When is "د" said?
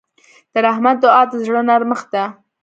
0.51-0.53, 1.31-1.33